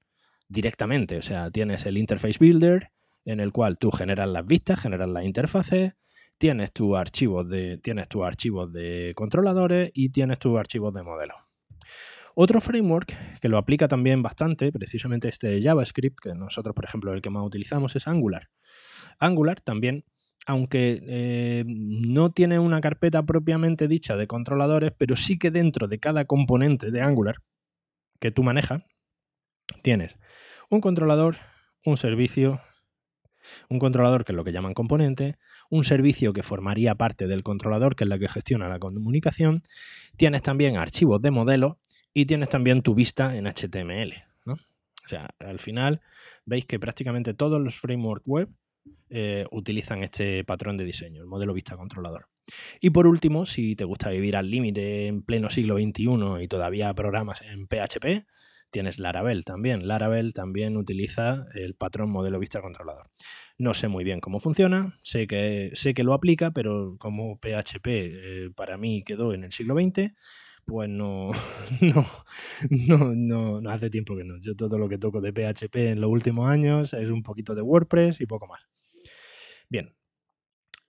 [0.50, 2.92] directamente, o sea, tienes el Interface Builder,
[3.24, 5.94] en el cual tú generas las vistas, generas las interfaces,
[6.42, 11.38] tienes tus archivos de, tienes tus archivos de controladores y tienes tus archivos de modelos.
[12.34, 17.14] Otro framework que lo aplica también bastante, precisamente este de JavaScript, que nosotros, por ejemplo,
[17.14, 18.50] el que más utilizamos es Angular.
[19.20, 20.04] Angular también,
[20.48, 26.00] aunque eh, no tiene una carpeta propiamente dicha de controladores, pero sí que dentro de
[26.00, 27.36] cada componente de Angular
[28.20, 28.82] que tú manejas,
[29.84, 30.18] tienes
[30.72, 31.36] un controlador,
[31.86, 32.62] un servicio,
[33.70, 35.38] Un controlador, que es lo que llaman componente,
[35.70, 39.60] un servicio que formaría parte del controlador, que es la que gestiona la comunicación.
[40.18, 41.80] Tienes también archivos de modelo
[42.14, 44.14] y tienes también tu vista en HTML.
[45.04, 46.02] O sea, al final
[46.46, 48.50] veis que prácticamente todos los frameworks web
[49.10, 52.28] eh, utilizan este patrón de diseño, el modelo vista controlador.
[52.80, 56.94] Y por último, si te gusta vivir al límite en pleno siglo XXI y todavía
[56.94, 58.26] programas en PHP,
[58.72, 59.88] tienes Laravel también.
[59.88, 63.10] Laravel también utiliza el patrón modelo vista controlador.
[63.58, 67.88] No sé muy bien cómo funciona, sé que, sé que lo aplica, pero como PHP
[67.88, 70.14] eh, para mí quedó en el siglo XX,
[70.66, 71.32] pues no,
[71.82, 74.40] no, no, no, hace tiempo que no.
[74.40, 77.62] Yo todo lo que toco de PHP en los últimos años es un poquito de
[77.62, 78.62] WordPress y poco más.
[79.70, 79.96] Bien,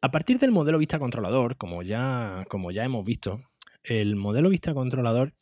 [0.01, 3.41] a partir del modelo vista controlador, como ya, como ya hemos visto,
[3.85, 5.35] el modelo vista controlador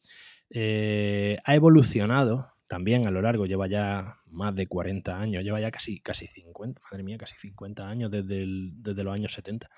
[0.50, 5.70] eh, ha evolucionado también a lo largo, lleva ya más de 40 años, lleva ya
[5.70, 9.68] casi, casi 50, madre mía, casi 50 años desde, desde los años 70.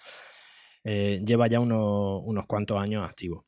[0.84, 3.46] Eh, lleva ya unos, unos cuantos años activo.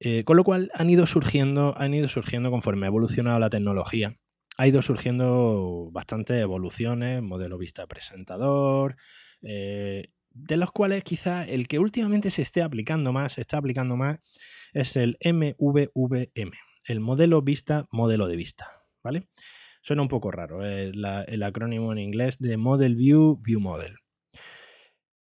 [0.00, 4.16] Eh, con lo cual han ido surgiendo, han ido surgiendo conforme ha evolucionado la tecnología.
[4.56, 8.96] Ha ido surgiendo bastantes evoluciones, modelo vista presentador,
[9.40, 14.18] de los cuales quizá el que últimamente se esté aplicando más, se está aplicando más,
[14.72, 16.52] es el MVVM,
[16.86, 18.66] el modelo vista, modelo de vista.
[19.02, 19.28] ¿Vale?
[19.82, 20.92] Suena un poco raro, eh,
[21.28, 23.96] el acrónimo en inglés de Model View, View Model.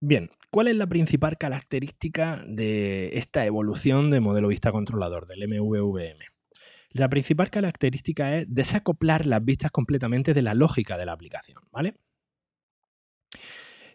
[0.01, 6.19] Bien, ¿cuál es la principal característica de esta evolución de modelo vista controlador, del MVVM?
[6.91, 11.95] La principal característica es desacoplar las vistas completamente de la lógica de la aplicación, ¿vale?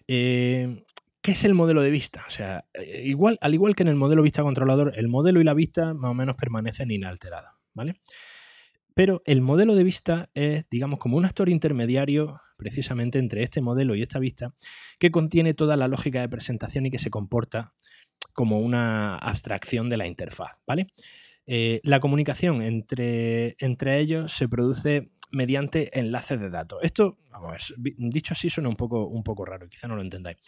[0.07, 0.85] Eh,
[1.23, 2.25] ¿Qué es el modelo de vista?
[2.27, 5.45] O sea, eh, igual, al igual que en el modelo vista controlador, el modelo y
[5.45, 8.01] la vista más o menos permanecen inalterados, ¿vale?
[8.95, 13.95] Pero el modelo de vista es, digamos, como un actor intermediario precisamente entre este modelo
[13.95, 14.55] y esta vista,
[14.99, 17.73] que contiene toda la lógica de presentación y que se comporta
[18.33, 20.89] como una abstracción de la interfaz, ¿vale?
[21.47, 26.81] Eh, la comunicación entre, entre ellos se produce mediante enlaces de datos.
[26.83, 30.03] Esto, vamos a ver, dicho así suena un poco, un poco raro, quizá no lo
[30.03, 30.39] entendáis.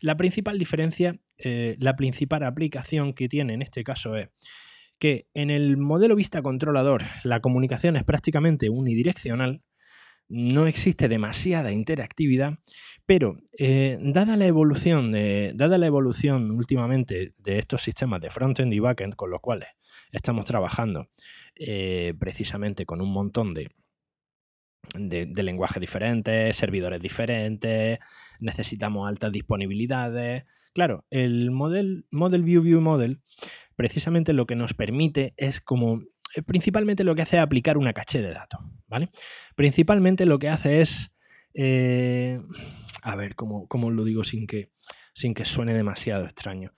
[0.00, 4.28] La principal diferencia, eh, la principal aplicación que tiene en este caso es
[4.98, 9.62] que en el modelo vista controlador la comunicación es prácticamente unidireccional,
[10.28, 12.58] no existe demasiada interactividad,
[13.04, 18.72] pero eh, dada, la evolución de, dada la evolución últimamente de estos sistemas de frontend
[18.72, 19.70] y backend con los cuales
[20.12, 21.08] estamos trabajando
[21.56, 23.70] eh, precisamente con un montón de,
[24.94, 27.98] de, lenguajes diferentes, servidores diferentes,
[28.40, 30.44] necesitamos altas disponibilidades.
[30.72, 33.20] Claro, el model, model View View Model
[33.76, 36.02] precisamente lo que nos permite es como
[36.34, 39.10] eh, principalmente lo que hace es aplicar una caché de datos, ¿vale?
[39.56, 41.12] Principalmente lo que hace es,
[41.54, 42.40] eh,
[43.02, 44.70] a ver, ¿cómo, lo digo sin que,
[45.14, 46.74] sin que suene demasiado extraño?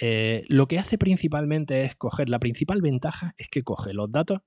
[0.00, 4.40] Eh, lo que hace principalmente es coger, la principal ventaja es que coge los datos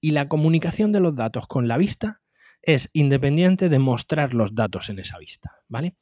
[0.00, 2.22] y la comunicación de los datos con la vista
[2.66, 5.94] es independiente de mostrar los datos en esa vista, ¿vale?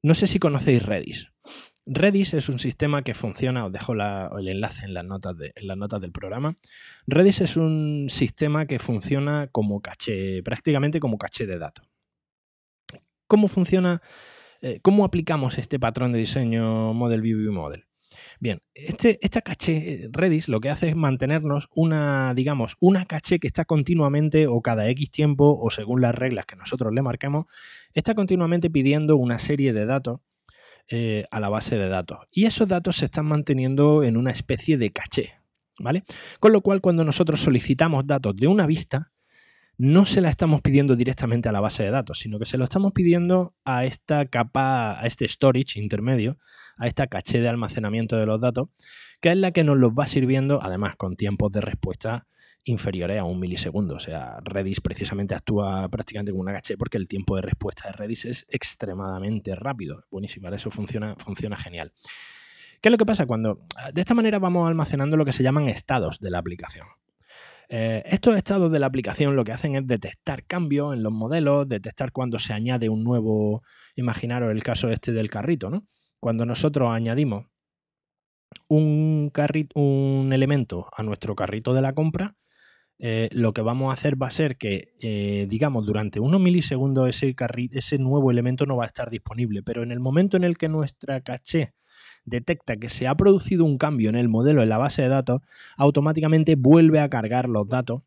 [0.00, 1.28] No sé si conocéis Redis.
[1.84, 6.56] Redis es un sistema que funciona, os dejo el enlace en las, notas del programa.
[7.06, 11.88] Redis es un sistema que funciona como caché, prácticamente como caché de datos.
[13.26, 14.00] ¿Cómo funciona?
[14.60, 17.86] Eh, ¿Cómo aplicamos este patrón de diseño Model View View Model?
[18.42, 23.46] Bien, este, esta caché Redis lo que hace es mantenernos una, digamos, una caché que
[23.46, 27.46] está continuamente o cada X tiempo o según las reglas que nosotros le marquemos,
[27.94, 30.22] está continuamente pidiendo una serie de datos
[30.88, 32.18] eh, a la base de datos.
[32.32, 35.34] Y esos datos se están manteniendo en una especie de caché,
[35.78, 36.02] ¿vale?
[36.40, 39.11] Con lo cual, cuando nosotros solicitamos datos de una vista,
[39.78, 42.64] no se la estamos pidiendo directamente a la base de datos, sino que se lo
[42.64, 46.38] estamos pidiendo a esta capa, a este storage intermedio,
[46.76, 48.68] a esta caché de almacenamiento de los datos,
[49.20, 52.26] que es la que nos los va sirviendo, además, con tiempos de respuesta
[52.64, 53.96] inferiores a un milisegundo.
[53.96, 57.92] O sea, Redis precisamente actúa prácticamente como una caché porque el tiempo de respuesta de
[57.92, 60.04] Redis es extremadamente rápido.
[60.10, 61.92] Buenísimo, eso funciona, funciona genial.
[62.80, 63.26] ¿Qué es lo que pasa?
[63.26, 63.60] Cuando
[63.92, 66.86] de esta manera vamos almacenando lo que se llaman estados de la aplicación.
[67.74, 71.66] Eh, estos estados de la aplicación lo que hacen es detectar cambios en los modelos,
[71.66, 73.62] detectar cuando se añade un nuevo,
[73.96, 75.86] imaginaros el caso este del carrito, ¿no?
[76.20, 77.46] Cuando nosotros añadimos
[78.68, 82.36] un, carrito, un elemento a nuestro carrito de la compra,
[82.98, 87.08] eh, lo que vamos a hacer va a ser que, eh, digamos, durante unos milisegundos
[87.08, 87.34] ese,
[87.70, 90.68] ese nuevo elemento no va a estar disponible, pero en el momento en el que
[90.68, 91.72] nuestra caché
[92.24, 95.40] detecta que se ha producido un cambio en el modelo en la base de datos,
[95.76, 98.02] automáticamente vuelve a cargar los datos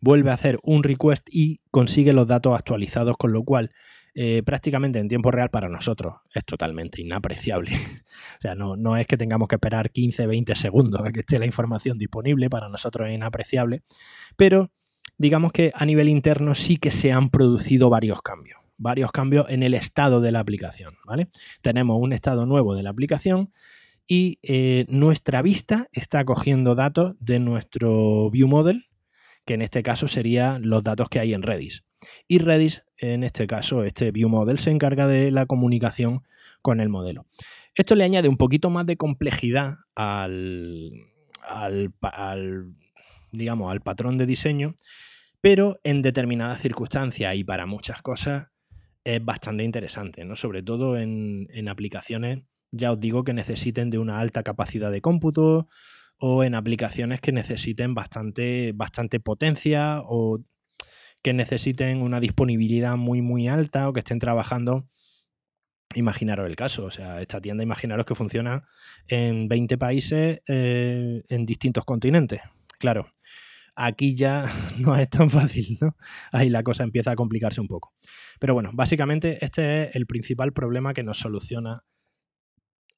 [0.00, 3.70] vuelve a hacer un request y consigue los datos actualizados, con lo cual
[4.14, 7.72] eh, prácticamente en tiempo real para nosotros es totalmente inapreciable.
[8.38, 11.38] o sea, no, no, es que tengamos que esperar 15, 20 segundos a que esté
[11.38, 13.82] la información disponible, para nosotros es inapreciable,
[14.36, 14.70] pero
[15.18, 19.62] digamos que a nivel interno sí que se han producido varios cambios, varios cambios en
[19.62, 21.28] el estado de la aplicación, ¿vale?
[21.62, 23.52] Tenemos un estado nuevo de la aplicación
[24.06, 28.86] y eh, nuestra vista está cogiendo datos de nuestro view model,
[29.44, 31.84] que en este caso serían los datos que hay en Redis.
[32.28, 36.22] Y Redis, en este caso, este view model, se encarga de la comunicación
[36.60, 37.26] con el modelo.
[37.74, 40.92] Esto le añade un poquito más de complejidad al,
[43.32, 44.74] digamos, al patrón de diseño,
[45.40, 48.48] pero en determinadas circunstancias y para muchas cosas
[49.04, 50.34] es bastante interesante, ¿no?
[50.34, 55.00] Sobre todo en, en aplicaciones, ya os digo, que necesiten de una alta capacidad de
[55.00, 55.68] cómputo
[56.18, 60.40] o en aplicaciones que necesiten bastante, bastante potencia o
[61.22, 64.88] que necesiten una disponibilidad muy, muy alta o que estén trabajando.
[65.94, 68.66] Imaginaros el caso, o sea, esta tienda, imaginaros que funciona
[69.08, 72.40] en 20 países eh, en distintos continentes.
[72.78, 73.08] Claro,
[73.76, 74.46] aquí ya
[74.78, 75.96] no es tan fácil, ¿no?
[76.32, 77.94] Ahí la cosa empieza a complicarse un poco.
[78.40, 81.84] Pero bueno, básicamente este es el principal problema que nos soluciona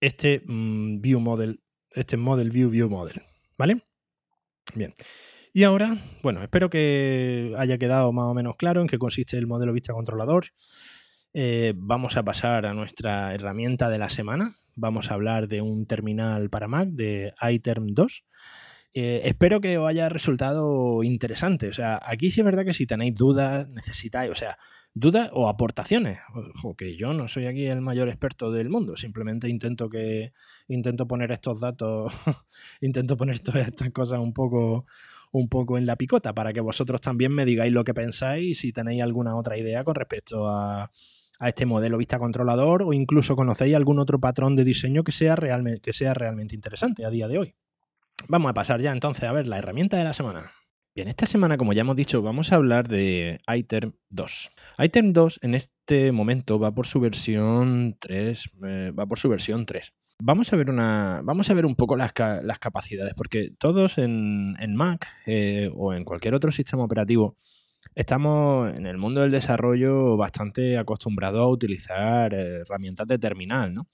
[0.00, 3.22] este mm, View Model, este Model View View Model,
[3.56, 3.84] ¿vale?
[4.74, 4.94] Bien.
[5.52, 9.46] Y ahora, bueno, espero que haya quedado más o menos claro en qué consiste el
[9.46, 10.48] modelo vista controlador.
[11.32, 14.54] Eh, vamos a pasar a nuestra herramienta de la semana.
[14.74, 18.24] Vamos a hablar de un terminal para Mac de iTerm 2.
[18.98, 21.68] Eh, espero que os haya resultado interesante.
[21.68, 24.56] O sea, aquí sí es verdad que si tenéis dudas, necesitáis, o sea,
[24.94, 26.20] dudas o aportaciones.
[26.54, 28.96] Ojo, que yo no soy aquí el mayor experto del mundo.
[28.96, 30.32] Simplemente intento que
[30.66, 32.10] intento poner estos datos,
[32.80, 34.86] intento poner todas estas cosas un poco
[35.30, 38.54] un poco en la picota para que vosotros también me digáis lo que pensáis y
[38.54, 40.90] si tenéis alguna otra idea con respecto a,
[41.40, 45.36] este modelo vista controlador o incluso conocéis algún otro patrón de diseño que sea,
[45.82, 47.54] que sea realmente interesante a día de hoy.
[48.28, 50.52] Vamos a pasar ya entonces a ver la herramienta de la semana.
[50.94, 54.50] Bien, esta semana, como ya hemos dicho, vamos a hablar de iTerm 2.
[54.78, 59.66] iTerm 2 en este momento va por su versión 3, eh, va por su versión
[59.66, 59.92] 3.
[60.18, 61.20] Vamos a ver una.
[61.22, 66.34] Vamos a ver un poco las, capacidades, porque todos en, Mac eh, o en cualquier
[66.34, 67.36] otro sistema operativo
[67.94, 73.88] estamos en el mundo del desarrollo bastante acostumbrados a utilizar eh, herramientas de terminal, ¿no?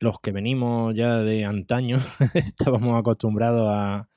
[0.00, 1.98] Los que venimos ya de antaño
[2.34, 4.08] estábamos acostumbrados a,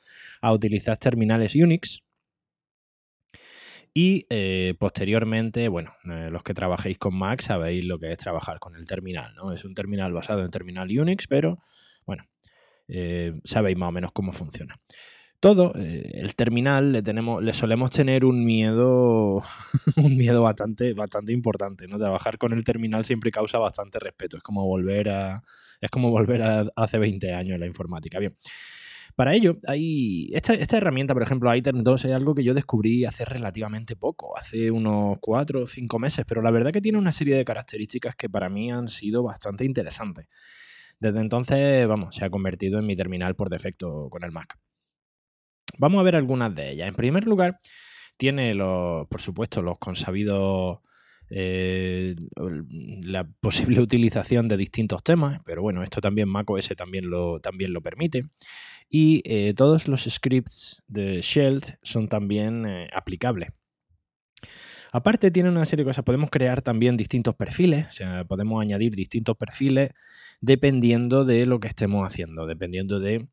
[0.49, 2.03] utilizar terminales Unix
[3.93, 8.59] y eh, posteriormente, bueno, eh, los que trabajéis con Mac sabéis lo que es trabajar
[8.59, 9.51] con el terminal, ¿no?
[9.51, 11.57] Es un terminal basado en terminal Unix, pero
[12.05, 12.23] bueno,
[12.87, 14.75] eh, sabéis más o menos cómo funciona.
[15.39, 19.43] Todo, el terminal le tenemos, le solemos tener un miedo,
[19.97, 21.99] un miedo bastante, bastante importante, ¿no?
[21.99, 24.37] Trabajar con el terminal siempre causa bastante respeto.
[24.37, 25.43] Es como volver a.
[25.81, 28.19] Es como volver a hace 20 años en la informática.
[28.19, 28.35] Bien.
[29.17, 33.25] Para ello, hay esta, herramienta, por ejemplo, item 2, es algo que yo descubrí hace
[33.25, 37.35] relativamente poco, hace unos 4 o 5 meses, pero la verdad que tiene una serie
[37.35, 40.27] de características que para mí han sido bastante interesantes.
[40.99, 44.59] Desde entonces, vamos, se ha convertido en mi terminal por defecto con el Mac.
[45.79, 46.87] Vamos a ver algunas de ellas.
[46.87, 47.59] En primer lugar,
[48.17, 50.79] tiene, los, por supuesto, los consabidos
[51.29, 52.15] eh,
[53.03, 57.81] la posible utilización de distintos temas, pero bueno, esto también macOS también lo, también lo
[57.81, 58.23] permite.
[58.89, 63.49] Y eh, todos los scripts de Shell son también eh, aplicables.
[64.93, 68.95] Aparte tiene una serie de cosas, podemos crear también distintos perfiles, o sea, podemos añadir
[68.95, 69.91] distintos perfiles
[70.39, 73.27] dependiendo de lo que estemos haciendo, dependiendo de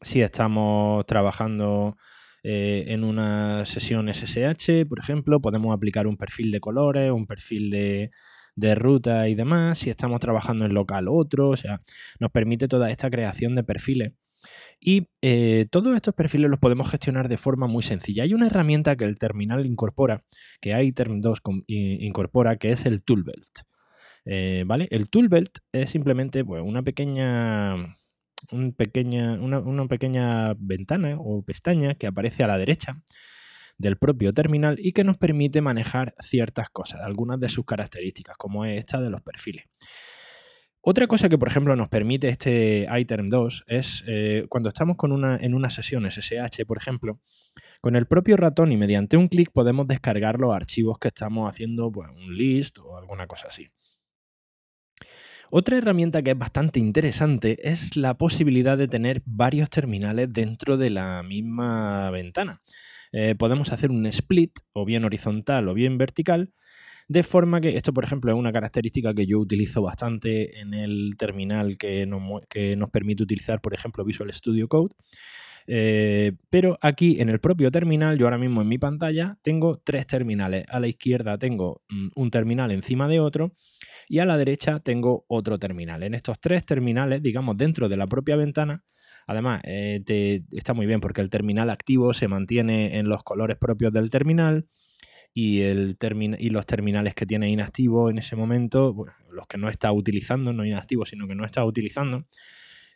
[0.00, 1.96] si estamos trabajando
[2.42, 7.70] eh, en una sesión SSH, por ejemplo, podemos aplicar un perfil de colores, un perfil
[7.70, 8.10] de,
[8.74, 9.78] ruta y demás.
[9.78, 11.50] Si estamos trabajando en local, otro.
[11.50, 11.80] O sea,
[12.20, 14.12] nos permite toda esta creación de perfiles.
[14.80, 18.24] Y eh, todos estos perfiles los podemos gestionar de forma muy sencilla.
[18.24, 20.24] Hay una herramienta que el terminal incorpora,
[20.60, 23.60] que iTerm 2 incorpora, que es el Toolbelt.
[24.24, 24.88] Eh, ¿Vale?
[24.90, 27.98] El Toolbelt es simplemente pues, una pequeña
[28.76, 33.02] pequeña, una, pequeña ventana o pestaña que aparece a la derecha
[33.78, 38.64] del propio terminal y que nos permite manejar ciertas cosas, algunas de sus características, como
[38.64, 39.64] es esta de los perfiles.
[40.84, 45.12] Otra cosa que, por ejemplo, nos permite este item 2 es eh, cuando estamos con
[45.12, 47.20] una, en una sesión SSH, por ejemplo,
[47.80, 51.92] con el propio ratón y mediante un clic podemos descargar los archivos que estamos haciendo,
[51.92, 53.68] pues, un list o alguna cosa así.
[55.54, 60.88] Otra herramienta que es bastante interesante es la posibilidad de tener varios terminales dentro de
[60.88, 62.62] la misma ventana.
[63.12, 66.54] eh, podemos hacer un split, o bien horizontal o bien vertical,
[67.06, 71.16] de forma que esto, por ejemplo, es una característica que yo utilizo bastante en el
[71.18, 74.94] terminal que nos, permite utilizar, por ejemplo, Visual Studio Code.
[75.66, 80.06] Eh, pero aquí en el propio terminal, yo ahora mismo en mi pantalla tengo tres
[80.06, 80.64] terminales.
[80.70, 83.52] A la izquierda tengo mm, un terminal encima de otro
[84.12, 86.02] y a la derecha tengo otro terminal.
[86.02, 88.84] En estos tres terminales, digamos, dentro de la propia ventana,
[89.26, 93.90] además eh, está muy bien porque el terminal activo se mantiene en los colores propios
[93.90, 94.68] del terminal
[95.32, 95.96] y, el
[96.38, 98.94] y los terminales que tiene inactivo en ese momento,
[99.30, 102.26] los que no está utilizando, no inactivo, sino que no está utilizando,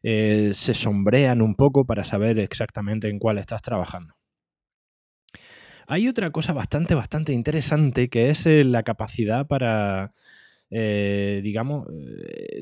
[0.02, 4.14] eh, se sombrean un poco para saber exactamente en cuál estás trabajando.
[5.86, 10.12] Hay otra cosa bastante, bastante interesante que es eh, la capacidad para,
[10.70, 11.88] eh, digamos,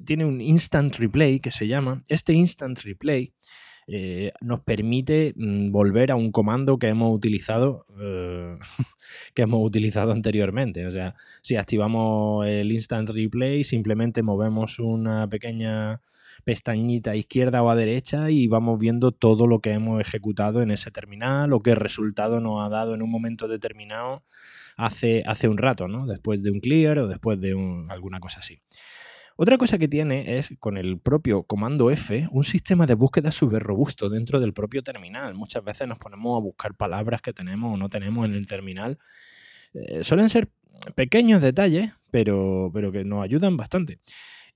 [0.05, 2.03] tiene un instant replay que se llama.
[2.09, 3.33] Este instant replay
[4.41, 7.85] nos permite mm, volver a un comando que hemos utilizado
[9.35, 10.87] que hemos utilizado anteriormente.
[10.87, 16.01] O sea, si activamos el instant replay, simplemente movemos una pequeña
[16.45, 20.71] pestañita a izquierda o a derecha y vamos viendo todo lo que hemos ejecutado en
[20.71, 24.25] ese terminal o qué resultado nos ha dado en un momento determinado
[24.77, 26.07] hace, hace un rato, ¿no?
[26.07, 27.53] Después de un clear o después de
[27.89, 28.61] alguna cosa así.
[29.37, 33.62] Otra cosa que tiene es con el propio comando F un sistema de búsqueda súper
[33.62, 35.35] robusto dentro del propio terminal.
[35.35, 38.99] Muchas veces nos ponemos a buscar palabras que tenemos o no tenemos en el terminal.
[39.75, 40.51] Eh, suelen ser
[40.95, 43.99] pequeños detalles, pero, pero que nos ayudan bastante.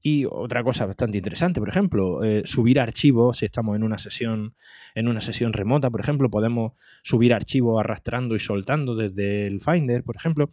[0.01, 4.55] Y otra cosa bastante interesante, por ejemplo, eh, subir archivos, si estamos en una sesión,
[4.95, 6.73] en una sesión remota, por ejemplo, podemos
[7.03, 10.51] subir archivos arrastrando y soltando desde el Finder, por ejemplo.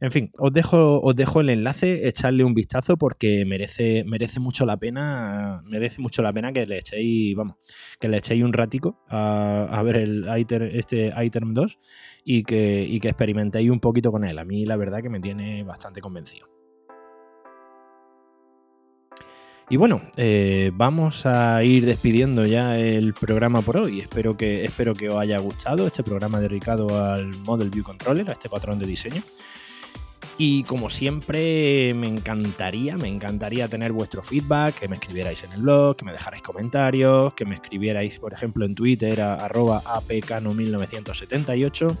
[0.00, 4.64] En fin, os dejo, os dejo el enlace, echarle un vistazo porque merece, merece mucho
[4.64, 7.56] la pena, merece mucho la pena que le echéis, vamos,
[8.00, 10.26] que le echéis un ratico a, ver el
[10.72, 11.78] este item 2
[12.24, 14.38] y que, y que experimentéis un poquito con él.
[14.38, 16.59] A mí la verdad que me tiene bastante convencido.
[19.70, 24.00] Y bueno, eh, vamos a ir despidiendo ya el programa por hoy.
[24.00, 28.32] Espero que, espero que os haya gustado este programa dedicado al Model View Controller, a
[28.32, 29.22] este patrón de diseño.
[30.38, 35.62] Y como siempre, me encantaría, me encantaría tener vuestro feedback, que me escribierais en el
[35.62, 41.96] blog, que me dejarais comentarios, que me escribierais, por ejemplo, en Twitter a arroba apcano1978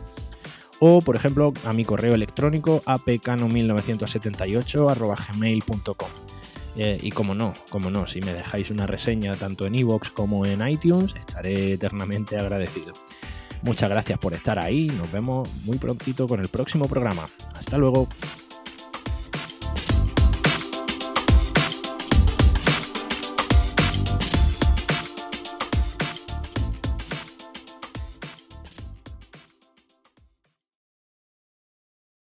[0.80, 6.39] o, por ejemplo, a mi correo electrónico apcano1978 arroba gmail.com.
[6.76, 10.46] Eh, y como no, como no, si me dejáis una reseña tanto en iVoox como
[10.46, 12.92] en iTunes, estaré eternamente agradecido.
[13.62, 17.26] Muchas gracias por estar ahí, nos vemos muy prontito con el próximo programa.
[17.54, 18.08] Hasta luego.